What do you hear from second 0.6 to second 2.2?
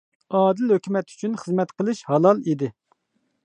ھۆكۈمەت ئۈچۈن خىزمەت قىلىش